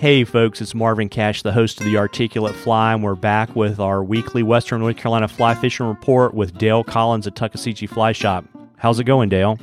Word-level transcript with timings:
Hey, 0.00 0.22
folks, 0.22 0.60
it's 0.60 0.76
Marvin 0.76 1.08
Cash, 1.08 1.42
the 1.42 1.50
host 1.50 1.80
of 1.80 1.86
the 1.86 1.96
Articulate 1.96 2.54
Fly, 2.54 2.92
and 2.92 3.02
we're 3.02 3.16
back 3.16 3.56
with 3.56 3.80
our 3.80 4.04
weekly 4.04 4.44
Western 4.44 4.80
North 4.80 4.96
Carolina 4.96 5.26
fly 5.26 5.56
fishing 5.56 5.86
report 5.86 6.34
with 6.34 6.56
Dale 6.56 6.84
Collins 6.84 7.26
at 7.26 7.34
Tuckaseegee 7.34 7.88
Fly 7.88 8.12
Shop. 8.12 8.44
How's 8.76 9.00
it 9.00 9.04
going, 9.04 9.28
Dale? 9.28 9.58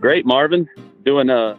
Great, 0.00 0.24
Marvin. 0.24 0.68
Doing 1.04 1.28
uh, 1.28 1.58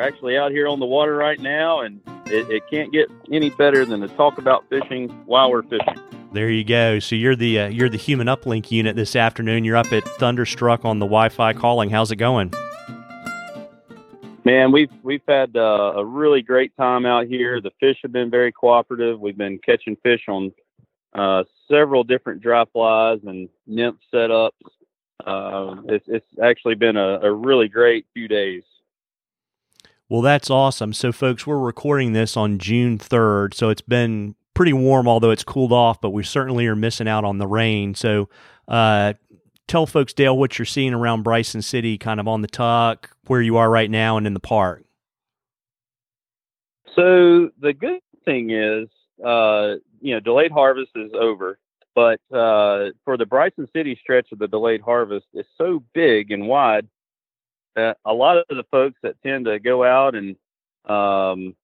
actually 0.00 0.36
out 0.36 0.50
here 0.50 0.66
on 0.66 0.80
the 0.80 0.86
water 0.86 1.14
right 1.14 1.38
now, 1.38 1.82
and 1.82 2.00
it, 2.26 2.50
it 2.50 2.64
can't 2.68 2.92
get 2.92 3.08
any 3.30 3.50
better 3.50 3.84
than 3.84 4.00
to 4.00 4.08
talk 4.08 4.36
about 4.36 4.68
fishing 4.68 5.10
while 5.26 5.52
we're 5.52 5.62
fishing. 5.62 6.00
There 6.32 6.50
you 6.50 6.64
go. 6.64 6.98
So 6.98 7.14
you're 7.14 7.36
the 7.36 7.60
uh, 7.60 7.68
you're 7.68 7.88
the 7.88 7.96
human 7.96 8.26
uplink 8.26 8.72
unit 8.72 8.96
this 8.96 9.14
afternoon. 9.14 9.62
You're 9.62 9.76
up 9.76 9.92
at 9.92 10.02
Thunderstruck 10.02 10.84
on 10.84 10.98
the 10.98 11.06
Wi-Fi 11.06 11.52
calling. 11.52 11.90
How's 11.90 12.10
it 12.10 12.16
going? 12.16 12.52
Man, 14.44 14.72
we've 14.72 14.90
we've 15.02 15.22
had 15.26 15.56
uh, 15.56 15.94
a 15.96 16.04
really 16.04 16.42
great 16.42 16.76
time 16.76 17.06
out 17.06 17.26
here. 17.26 17.62
The 17.62 17.70
fish 17.80 17.96
have 18.02 18.12
been 18.12 18.30
very 18.30 18.52
cooperative. 18.52 19.18
We've 19.18 19.38
been 19.38 19.58
catching 19.58 19.96
fish 20.02 20.20
on 20.28 20.52
uh, 21.14 21.44
several 21.70 22.04
different 22.04 22.42
dry 22.42 22.64
flies 22.70 23.20
and 23.24 23.48
nymph 23.66 23.96
setups. 24.12 24.50
Uh, 25.24 25.76
it's 25.88 26.04
it's 26.08 26.26
actually 26.42 26.74
been 26.74 26.96
a, 26.98 27.20
a 27.22 27.32
really 27.32 27.68
great 27.68 28.04
few 28.12 28.28
days. 28.28 28.64
Well, 30.10 30.20
that's 30.20 30.50
awesome. 30.50 30.92
So, 30.92 31.12
folks, 31.12 31.46
we're 31.46 31.58
recording 31.58 32.12
this 32.12 32.36
on 32.36 32.58
June 32.58 32.98
3rd. 32.98 33.54
So, 33.54 33.70
it's 33.70 33.80
been 33.80 34.34
pretty 34.52 34.74
warm, 34.74 35.08
although 35.08 35.30
it's 35.30 35.44
cooled 35.44 35.72
off, 35.72 36.00
but 36.00 36.10
we 36.10 36.22
certainly 36.22 36.66
are 36.66 36.76
missing 36.76 37.08
out 37.08 37.24
on 37.24 37.38
the 37.38 37.46
rain. 37.46 37.94
So, 37.94 38.28
uh, 38.68 39.14
tell 39.68 39.86
folks, 39.86 40.12
Dale, 40.12 40.36
what 40.36 40.58
you're 40.58 40.66
seeing 40.66 40.94
around 40.94 41.22
Bryson 41.22 41.62
City, 41.62 41.98
kind 41.98 42.20
of 42.20 42.28
on 42.28 42.42
the 42.42 42.48
tuck, 42.48 43.10
where 43.26 43.40
you 43.40 43.56
are 43.56 43.70
right 43.70 43.90
now, 43.90 44.16
and 44.16 44.26
in 44.26 44.34
the 44.34 44.40
park. 44.40 44.84
So 46.94 47.50
the 47.60 47.72
good 47.72 48.00
thing 48.24 48.50
is, 48.50 48.88
uh, 49.24 49.74
you 50.00 50.14
know, 50.14 50.20
delayed 50.20 50.52
harvest 50.52 50.90
is 50.94 51.10
over, 51.18 51.58
but 51.94 52.20
uh, 52.32 52.90
for 53.04 53.16
the 53.16 53.26
Bryson 53.26 53.68
City 53.74 53.98
stretch 54.00 54.30
of 54.32 54.38
the 54.38 54.48
delayed 54.48 54.80
harvest, 54.80 55.26
it's 55.32 55.48
so 55.58 55.82
big 55.92 56.30
and 56.30 56.46
wide 56.46 56.86
that 57.74 57.98
a 58.04 58.12
lot 58.12 58.36
of 58.36 58.44
the 58.48 58.64
folks 58.70 58.96
that 59.02 59.20
tend 59.22 59.46
to 59.46 59.58
go 59.58 59.84
out 59.84 60.14
and 60.14 60.36
um, 60.88 61.54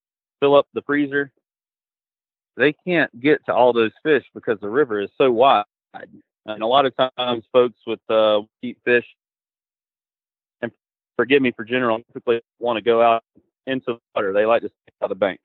fill 0.41 0.57
up 0.57 0.67
the 0.75 0.83
freezer, 0.83 1.31
they 2.57 2.73
can't 2.73 3.21
get 3.21 3.45
to 3.47 3.55
all 3.55 3.73
those 3.73 3.93
fish 4.03 4.25
because 4.35 4.59
the 4.61 4.69
river 4.69 5.01
is 5.01 5.11
so 5.17 5.31
wide. 5.31 5.65
And 6.47 6.63
a 6.63 6.67
lot 6.67 6.87
of 6.87 6.95
times, 6.97 7.45
folks 7.53 7.79
with 7.87 8.01
uh, 8.09 8.41
keep 8.63 8.79
fish, 8.85 9.05
and 10.63 10.73
forgive 11.17 11.43
me 11.43 11.53
for 11.53 11.65
general, 11.65 11.99
typically 12.09 12.41
want 12.59 12.77
to 12.77 12.83
go 12.83 13.03
out 13.03 13.23
into 13.67 13.85
the 13.87 13.99
water. 14.15 14.33
They 14.33 14.47
like 14.47 14.63
to 14.63 14.69
stay 14.69 14.93
out 15.03 15.11
of 15.11 15.11
the 15.11 15.15
bank. 15.17 15.41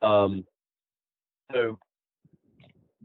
Um, 0.00 0.44
so 1.52 1.78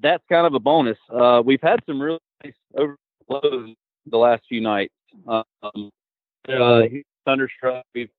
that's 0.02 0.24
kind 0.30 0.46
of 0.46 0.54
a 0.54 0.60
bonus. 0.60 0.98
Uh, 1.12 1.42
we've 1.44 1.62
had 1.62 1.80
some 1.86 2.02
really 2.02 2.20
nice 2.44 2.54
overflows 2.76 3.76
the 4.06 4.18
last 4.18 4.44
few 4.48 4.62
nights. 4.62 4.94
Um, 5.28 5.90
uh, 6.48 6.82
thunderstruck, 7.26 7.84
we've 7.94 8.10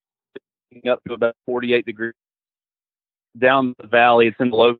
up 0.88 1.02
to 1.04 1.14
about 1.14 1.34
48 1.46 1.86
degrees. 1.86 2.12
Down 3.38 3.74
the 3.80 3.86
valley, 3.86 4.26
it's 4.26 4.36
in 4.40 4.50
the 4.50 4.56
low 4.56 4.76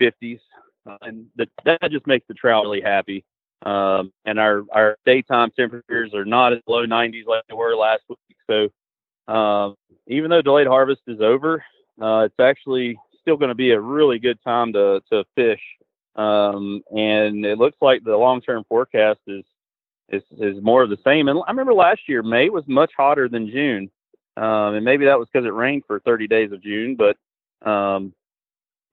50s 0.00 0.40
uh, 0.86 0.96
and 1.02 1.26
the, 1.36 1.48
that 1.64 1.90
just 1.90 2.06
makes 2.06 2.26
the 2.28 2.34
trout 2.34 2.64
really 2.64 2.80
happy. 2.80 3.24
Um, 3.64 4.12
and 4.24 4.40
our 4.40 4.64
our 4.72 4.96
daytime 5.06 5.50
temperatures 5.56 6.14
are 6.14 6.24
not 6.24 6.52
as 6.52 6.60
low 6.66 6.84
90s 6.84 7.26
like 7.26 7.44
they 7.48 7.54
were 7.54 7.76
last 7.76 8.02
week. 8.08 8.18
So 8.50 8.68
uh, 9.32 9.74
even 10.08 10.30
though 10.30 10.42
delayed 10.42 10.66
harvest 10.66 11.02
is 11.06 11.20
over, 11.20 11.64
uh, 12.00 12.26
it's 12.26 12.40
actually 12.40 12.98
still 13.20 13.36
going 13.36 13.50
to 13.50 13.54
be 13.54 13.70
a 13.70 13.80
really 13.80 14.18
good 14.18 14.38
time 14.42 14.72
to 14.72 15.00
to 15.10 15.24
fish. 15.36 15.60
Um, 16.16 16.82
and 16.94 17.46
it 17.46 17.56
looks 17.58 17.78
like 17.80 18.04
the 18.04 18.16
long 18.16 18.40
term 18.40 18.64
forecast 18.68 19.20
is 19.26 19.44
is 20.08 20.22
is 20.38 20.62
more 20.62 20.82
of 20.82 20.90
the 20.90 20.98
same. 21.04 21.28
And 21.28 21.40
I 21.46 21.50
remember 21.50 21.74
last 21.74 22.08
year 22.08 22.22
May 22.22 22.50
was 22.50 22.64
much 22.66 22.92
hotter 22.96 23.28
than 23.28 23.48
June, 23.48 23.90
um, 24.36 24.74
and 24.74 24.84
maybe 24.84 25.04
that 25.06 25.18
was 25.18 25.28
because 25.32 25.46
it 25.46 25.54
rained 25.54 25.84
for 25.86 26.00
30 26.00 26.26
days 26.26 26.52
of 26.52 26.62
June. 26.62 26.96
But 26.96 27.16
um, 27.68 28.12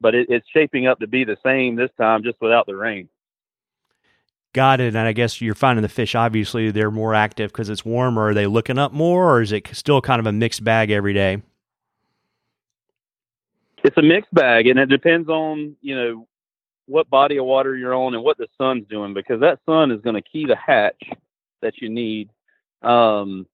but 0.02 0.16
it, 0.16 0.28
it's 0.30 0.48
shaping 0.54 0.88
up 0.88 1.00
to 1.00 1.08
be 1.08 1.24
the 1.24 1.38
same 1.44 1.76
this 1.76 1.92
time, 1.98 2.24
just 2.24 2.40
without 2.42 2.66
the 2.66 2.76
rain. 2.76 3.10
Got 4.54 4.82
it. 4.82 4.96
And 4.96 4.98
I 4.98 5.14
guess 5.14 5.42
you're 5.42 5.54
finding 5.54 5.84
the 5.84 5.90
fish, 5.90 6.16
obviously, 6.16 6.72
they're 6.72 6.90
more 6.90 7.14
active 7.14 7.52
because 7.52 7.70
it's 7.70 7.86
warmer. 7.86 8.30
Are 8.30 8.34
they 8.34 8.48
looking 8.48 8.80
up 8.80 8.92
more, 8.92 9.36
or 9.36 9.42
is 9.42 9.52
it 9.52 9.68
still 9.74 10.02
kind 10.02 10.20
of 10.20 10.26
a 10.26 10.32
mixed 10.32 10.64
bag 10.64 10.90
every 10.90 11.14
day? 11.14 11.42
It's 13.84 13.98
a 13.98 14.02
mixed 14.02 14.34
bag, 14.34 14.68
and 14.68 14.80
it 14.80 14.88
depends 14.88 15.30
on, 15.30 15.76
you 15.82 15.96
know, 15.96 16.28
what 16.88 17.10
body 17.10 17.38
of 17.38 17.46
water 17.46 17.78
you're 17.78 17.94
on 17.94 18.16
and 18.16 18.24
what 18.24 18.38
the 18.38 18.48
sun's 18.58 18.88
doing, 18.90 19.14
because 19.14 19.40
that 19.42 19.60
sun 19.66 19.92
is 19.92 20.02
going 20.02 20.16
to 20.16 20.22
key 20.22 20.48
the 20.48 20.56
hatch 20.56 21.02
that 21.62 21.78
you 21.78 21.88
need. 21.88 22.30
Um, 22.82 23.46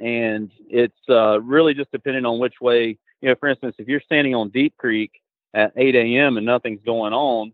and 0.00 0.50
it's 0.68 0.98
uh, 1.08 1.40
really 1.40 1.74
just 1.74 1.92
depending 1.92 2.26
on 2.26 2.40
which 2.40 2.54
way, 2.60 2.98
you 3.20 3.28
know, 3.28 3.36
for 3.38 3.48
instance, 3.48 3.76
if 3.78 3.86
you're 3.86 4.00
standing 4.00 4.34
on 4.34 4.50
Deep 4.50 4.76
Creek 4.76 5.12
at 5.54 5.72
8 5.76 5.94
a.m. 5.94 6.36
and 6.36 6.44
nothing's 6.44 6.82
going 6.84 7.12
on, 7.12 7.52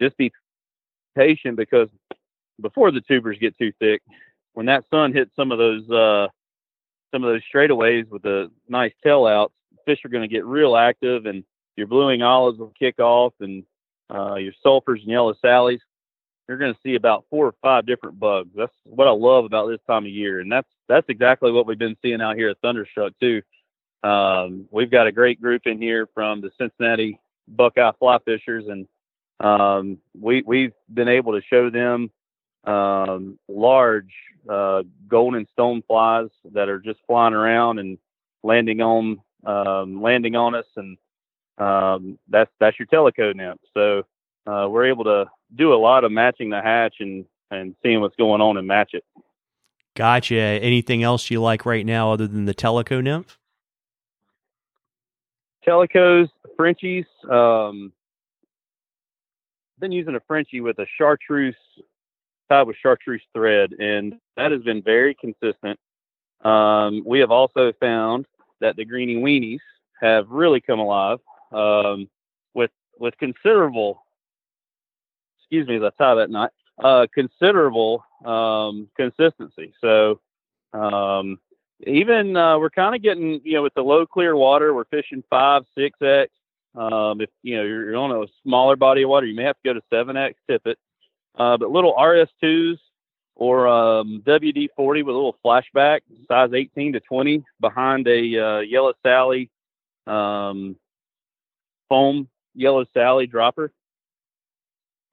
just 0.00 0.16
be 0.16 0.32
patient 1.16 1.56
because 1.56 1.88
before 2.60 2.90
the 2.90 3.00
tubers 3.00 3.38
get 3.38 3.58
too 3.58 3.72
thick, 3.80 4.02
when 4.54 4.66
that 4.66 4.84
sun 4.90 5.12
hits 5.12 5.34
some 5.36 5.52
of 5.52 5.58
those 5.58 5.88
uh, 5.90 6.28
some 7.12 7.24
of 7.24 7.32
those 7.32 7.42
straightaways 7.52 8.08
with 8.08 8.22
the 8.22 8.50
nice 8.68 8.92
tail 9.02 9.26
outs, 9.26 9.54
fish 9.84 10.04
are 10.04 10.08
going 10.10 10.28
to 10.28 10.32
get 10.34 10.44
real 10.44 10.76
active, 10.76 11.26
and 11.26 11.44
your 11.76 11.86
blue 11.86 12.06
wing 12.06 12.22
olives 12.22 12.58
will 12.58 12.72
kick 12.78 12.98
off, 12.98 13.32
and 13.40 13.64
uh, 14.12 14.36
your 14.36 14.52
sulfurs 14.64 15.00
and 15.00 15.08
yellow 15.08 15.34
sallies. 15.44 15.80
You're 16.48 16.58
going 16.58 16.74
to 16.74 16.80
see 16.82 16.96
about 16.96 17.26
four 17.30 17.46
or 17.46 17.54
five 17.62 17.86
different 17.86 18.18
bugs. 18.18 18.50
That's 18.56 18.72
what 18.84 19.06
I 19.06 19.12
love 19.12 19.44
about 19.44 19.68
this 19.68 19.78
time 19.86 20.04
of 20.04 20.10
year, 20.10 20.40
and 20.40 20.50
that's 20.50 20.68
that's 20.88 21.08
exactly 21.08 21.52
what 21.52 21.66
we've 21.66 21.78
been 21.78 21.96
seeing 22.02 22.20
out 22.20 22.36
here 22.36 22.48
at 22.48 22.58
Thunderstruck 22.60 23.12
too. 23.20 23.42
Um, 24.02 24.66
we've 24.70 24.90
got 24.90 25.06
a 25.06 25.12
great 25.12 25.40
group 25.40 25.62
in 25.66 25.80
here 25.80 26.08
from 26.14 26.40
the 26.40 26.50
Cincinnati 26.58 27.20
Buckeye 27.48 27.92
Fly 27.98 28.18
Fishers, 28.24 28.64
and 28.68 28.86
um, 29.40 29.98
we 30.18 30.42
we've 30.46 30.72
been 30.92 31.08
able 31.08 31.32
to 31.32 31.42
show 31.46 31.70
them 31.70 32.10
um, 32.64 33.38
large 33.48 34.12
uh, 34.48 34.82
golden 35.08 35.46
stone 35.52 35.82
flies 35.86 36.28
that 36.52 36.68
are 36.68 36.78
just 36.78 37.00
flying 37.06 37.34
around 37.34 37.78
and 37.78 37.98
landing 38.42 38.80
on 38.80 39.20
um, 39.44 40.02
landing 40.02 40.36
on 40.36 40.54
us, 40.54 40.66
and 40.76 40.96
um, 41.58 42.18
that's 42.28 42.50
that's 42.58 42.78
your 42.78 42.86
Tellico 42.86 43.34
nymph. 43.34 43.60
So 43.74 44.04
uh, 44.46 44.68
we're 44.68 44.86
able 44.86 45.04
to 45.04 45.26
do 45.54 45.74
a 45.74 45.76
lot 45.76 46.04
of 46.04 46.12
matching 46.12 46.50
the 46.50 46.62
hatch 46.62 46.96
and 47.00 47.24
and 47.50 47.74
seeing 47.82 48.00
what's 48.00 48.16
going 48.16 48.40
on 48.40 48.56
and 48.56 48.66
match 48.66 48.90
it. 48.94 49.04
Gotcha. 49.96 50.36
Anything 50.36 51.02
else 51.02 51.30
you 51.30 51.42
like 51.42 51.66
right 51.66 51.84
now 51.84 52.12
other 52.12 52.26
than 52.26 52.44
the 52.44 52.54
Tellico 52.54 53.02
nymph? 53.02 53.39
Tellicos, 55.66 56.28
Frenchies. 56.56 57.06
Um, 57.28 57.92
been 59.78 59.92
using 59.92 60.14
a 60.14 60.20
Frenchie 60.26 60.60
with 60.60 60.78
a 60.78 60.86
chartreuse 60.98 61.56
tied 62.48 62.66
with 62.66 62.76
chartreuse 62.82 63.22
thread, 63.32 63.72
and 63.72 64.14
that 64.36 64.52
has 64.52 64.62
been 64.62 64.82
very 64.82 65.14
consistent. 65.14 65.78
Um, 66.42 67.02
we 67.06 67.20
have 67.20 67.30
also 67.30 67.72
found 67.80 68.26
that 68.60 68.76
the 68.76 68.84
greeny 68.84 69.16
weenies 69.16 69.60
have 70.00 70.28
really 70.28 70.60
come 70.60 70.78
alive 70.78 71.18
um, 71.52 72.08
with 72.54 72.70
with 72.98 73.16
considerable. 73.18 74.04
Excuse 75.38 75.66
me 75.66 75.76
as 75.76 75.82
I 75.82 75.90
tie 76.02 76.14
that 76.14 76.30
knot. 76.30 76.52
Uh, 76.82 77.06
considerable 77.12 78.04
um, 78.24 78.88
consistency. 78.96 79.72
So 79.80 80.20
um, 80.72 81.38
even 81.86 82.36
uh, 82.36 82.58
we're 82.58 82.70
kind 82.70 82.94
of 82.94 83.02
getting, 83.02 83.40
you 83.44 83.54
know, 83.54 83.62
with 83.62 83.74
the 83.74 83.82
low 83.82 84.06
clear 84.06 84.36
water, 84.36 84.74
we're 84.74 84.84
fishing 84.84 85.24
five, 85.30 85.62
six 85.76 85.98
X. 86.02 86.30
Um, 86.74 87.20
if 87.20 87.30
you 87.42 87.56
know 87.56 87.64
you're, 87.64 87.96
on 87.96 88.12
a 88.12 88.26
smaller 88.42 88.76
body 88.76 89.02
of 89.02 89.10
water, 89.10 89.26
you 89.26 89.34
may 89.34 89.44
have 89.44 89.56
to 89.56 89.68
go 89.68 89.74
to 89.74 89.82
seven 89.90 90.16
X 90.16 90.38
tippet. 90.48 90.78
Uh, 91.36 91.56
but 91.56 91.70
little 91.70 91.94
RS2s 91.94 92.78
or 93.34 93.66
um, 93.66 94.22
WD40 94.26 94.68
with 94.78 95.14
a 95.14 95.18
little 95.18 95.36
flashback, 95.44 96.00
size 96.28 96.50
18 96.52 96.92
to 96.92 97.00
20, 97.00 97.44
behind 97.60 98.06
a 98.06 98.38
uh, 98.38 98.60
Yellow 98.60 98.92
Sally 99.02 99.50
um, 100.06 100.76
foam 101.88 102.28
Yellow 102.54 102.84
Sally 102.92 103.26
dropper. 103.26 103.72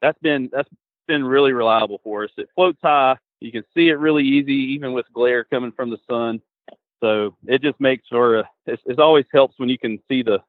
That's 0.01 0.19
been 0.19 0.49
that's 0.51 0.69
been 1.07 1.23
really 1.23 1.53
reliable 1.53 2.01
for 2.03 2.25
us. 2.25 2.31
It 2.37 2.49
floats 2.55 2.79
high. 2.81 3.17
You 3.39 3.51
can 3.51 3.63
see 3.75 3.89
it 3.89 3.99
really 3.99 4.23
easy, 4.23 4.73
even 4.73 4.93
with 4.93 5.05
glare 5.13 5.43
coming 5.43 5.71
from 5.71 5.89
the 5.89 5.99
sun. 6.09 6.41
So 6.99 7.35
it 7.45 7.61
just 7.61 7.79
makes 7.79 8.07
for 8.09 8.39
a, 8.39 8.49
it's, 8.65 8.81
it 8.85 8.99
always 8.99 9.25
helps 9.31 9.59
when 9.59 9.69
you 9.69 9.77
can 9.77 9.99
see 10.09 10.23
the 10.23 10.39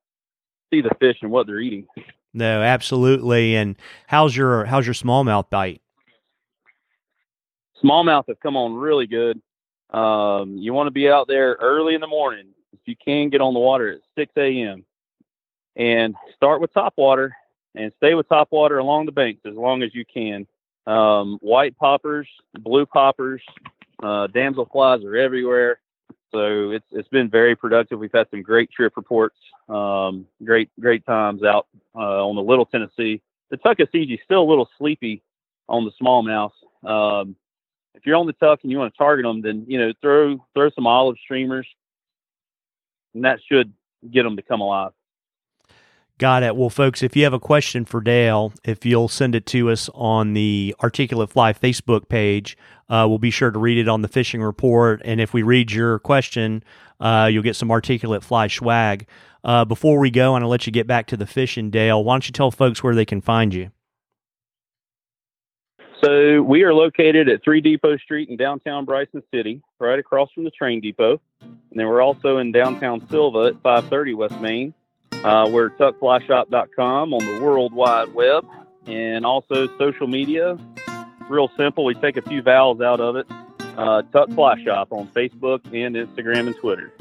see 0.73 0.81
the 0.81 0.95
fish 1.00 1.19
and 1.23 1.31
what 1.31 1.47
they're 1.47 1.61
eating. 1.61 1.87
No, 2.35 2.62
absolutely. 2.62 3.56
And 3.56 3.77
how's 4.06 4.37
your 4.37 4.65
how's 4.65 4.87
your 4.87 4.95
smallmouth 4.95 5.50
bite? 5.50 5.83
Smallmouth 7.83 8.25
have 8.29 8.41
come 8.41 8.56
on 8.56 8.75
really 8.75 9.06
good. 9.06 9.41
Um, 9.91 10.56
you 10.59 10.75
want 10.75 10.89
to 10.89 10.93
be 10.93 11.09
out 11.09 11.29
there 11.29 11.56
early 11.61 11.95
in 11.95 12.00
the 12.00 12.06
morning. 12.06 12.49
if 12.73 12.81
you 12.85 12.97
can, 13.03 13.31
get 13.31 13.41
on 13.41 13.55
the 13.55 13.61
water 13.61 13.93
at 13.93 14.01
6 14.19 14.33
a.m. 14.37 14.85
and 15.77 16.15
start 16.35 16.61
with 16.61 16.75
top 16.75 16.94
water 16.97 17.35
and 17.75 17.93
stay 17.97 18.15
with 18.15 18.29
top 18.29 18.49
water 18.51 18.79
along 18.79 19.06
the 19.06 19.12
banks 19.12 19.41
as 19.47 19.55
long 19.55 19.83
as 19.83 19.94
you 19.94 20.05
can. 20.05 20.47
Um, 20.87 21.39
white 21.41 21.77
poppers, 21.79 22.29
blue 22.59 22.87
poppers, 22.87 23.43
uh, 24.03 24.27
damselflies 24.29 25.05
are 25.05 25.17
everywhere. 25.17 25.81
So 26.31 26.71
it's 26.71 26.85
it's 26.91 27.09
been 27.09 27.31
very 27.31 27.57
productive. 27.57 27.99
We've 27.99 28.11
had 28.13 28.29
some 28.31 28.43
great 28.43 28.71
trip 28.71 28.97
reports, 28.97 29.37
um, 29.69 30.27
great 30.45 30.71
great 30.79 31.05
times 31.07 31.43
out 31.43 31.67
uh, 31.95 32.27
on 32.27 32.37
the 32.37 32.43
Little 32.43 32.67
Tennessee. 32.67 33.23
The 33.51 33.57
Tuckasegee 33.57 34.19
still 34.25 34.43
a 34.43 34.49
little 34.49 34.69
sleepy 34.77 35.23
on 35.69 35.85
the 35.85 35.93
smallmouth. 36.03 36.53
Um, 36.85 37.35
if 37.95 38.05
you're 38.07 38.17
on 38.17 38.27
the 38.27 38.35
tuck 38.35 38.61
and 38.63 38.71
you 38.71 38.79
want 38.79 38.93
to 38.93 38.99
target 38.99 39.25
them, 39.25 39.41
then 39.41 39.65
you 39.67 39.79
know 39.79 39.93
throw 40.03 40.39
throw 40.55 40.71
some 40.71 40.87
olive 40.87 41.17
streamers, 41.23 41.67
and 43.15 43.25
that 43.25 43.39
should 43.51 43.73
get 44.11 44.23
them 44.25 44.37
to 44.37 44.43
come 44.43 44.61
alive. 44.61 44.93
Got 46.19 46.43
it. 46.43 46.56
Well, 46.56 46.69
folks, 46.69 47.05
if 47.05 47.15
you 47.17 47.23
have 47.23 47.32
a 47.32 47.38
question 47.38 47.85
for 47.85 48.00
Dale, 48.00 48.53
if 48.65 48.85
you'll 48.85 49.06
send 49.06 49.37
it 49.37 49.47
to 49.47 49.70
us 49.70 49.88
on 49.94 50.35
the 50.35 50.75
Articulate 50.82 51.31
Fly 51.31 51.53
Facebook 51.53 52.09
page, 52.09 52.59
uh, 52.88 53.06
we'll 53.09 53.19
be 53.19 53.31
sure 53.31 53.53
to 53.53 53.59
read 53.59 53.79
it 53.79 53.88
on 53.88 54.03
the 54.03 54.09
fishing 54.09 54.43
report. 54.43 55.00
And 55.05 55.20
if 55.20 55.32
we 55.32 55.43
read 55.43 55.70
your 55.70 56.00
question, 56.00 56.65
uh, 56.99 57.29
you'll 57.31 57.44
get 57.44 57.55
some 57.55 57.70
Articulate 57.70 58.25
Fly 58.25 58.49
swag. 58.49 59.06
Uh, 59.44 59.65
before 59.65 60.00
we 60.00 60.11
go, 60.11 60.35
and 60.35 60.44
I'll 60.44 60.50
let 60.50 60.67
you 60.67 60.73
get 60.73 60.88
back 60.88 61.06
to 61.06 61.17
the 61.17 61.26
fishing, 61.26 61.70
Dale. 61.70 62.03
Why 62.03 62.15
don't 62.15 62.26
you 62.26 62.32
tell 62.32 62.50
folks 62.50 62.82
where 62.82 62.97
they 62.97 63.05
can 63.05 63.20
find 63.20 63.55
you? 63.55 63.70
So 66.03 66.43
we 66.43 66.65
are 66.65 66.75
located 66.75 67.29
at 67.29 67.44
3 67.44 67.61
Depot 67.61 67.97
Street 67.97 68.29
in 68.29 68.37
downtown 68.37 68.85
Bryson 68.85 69.23
City, 69.32 69.62
right 69.79 69.99
across 69.99 70.31
from 70.32 70.43
the 70.43 70.50
train 70.50 70.81
depot. 70.81 71.20
And 71.41 71.59
then 71.73 71.87
we're 71.87 72.03
also 72.03 72.38
in 72.38 72.50
downtown 72.50 73.06
Sylva 73.09 73.55
at 73.55 73.62
530 73.62 74.15
West 74.15 74.41
Main. 74.41 74.75
Uh, 75.25 75.49
we're 75.50 75.70
tuckflyshop.com 75.70 77.12
on 77.12 77.25
the 77.25 77.41
World 77.43 77.73
Wide 77.73 78.15
Web 78.15 78.47
and 78.87 79.26
also 79.26 79.67
social 79.79 80.06
media. 80.06 80.56
Real 81.29 81.50
simple. 81.56 81.85
We 81.85 81.94
take 81.94 82.17
a 82.17 82.23
few 82.23 82.41
vowels 82.41 82.81
out 82.81 83.00
of 83.00 83.17
it. 83.17 83.26
Uh, 83.76 84.03
Tuck 84.12 84.31
Fly 84.31 84.62
Shop 84.65 84.88
on 84.91 85.09
Facebook 85.09 85.65
and 85.67 85.94
Instagram 85.94 86.47
and 86.47 86.56
Twitter. 86.56 86.93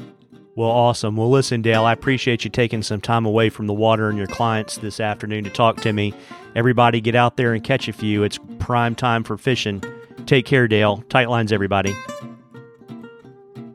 Well, 0.54 0.70
awesome. 0.70 1.16
Well, 1.16 1.30
listen, 1.30 1.62
Dale, 1.62 1.84
I 1.84 1.92
appreciate 1.92 2.42
you 2.44 2.50
taking 2.50 2.82
some 2.82 3.00
time 3.00 3.24
away 3.24 3.48
from 3.48 3.68
the 3.68 3.72
water 3.72 4.08
and 4.08 4.18
your 4.18 4.26
clients 4.26 4.78
this 4.78 4.98
afternoon 4.98 5.44
to 5.44 5.50
talk 5.50 5.80
to 5.82 5.92
me. 5.92 6.12
Everybody 6.56 7.00
get 7.00 7.14
out 7.14 7.36
there 7.36 7.54
and 7.54 7.62
catch 7.62 7.86
a 7.86 7.92
few. 7.92 8.24
It's 8.24 8.40
prime 8.58 8.96
time 8.96 9.22
for 9.22 9.38
fishing. 9.38 9.82
Take 10.26 10.46
care, 10.46 10.66
Dale. 10.66 11.04
Tight 11.08 11.30
lines, 11.30 11.52
everybody. 11.52 11.94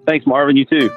Thanks, 0.06 0.28
Marvin. 0.28 0.58
You 0.58 0.66
too. 0.66 0.90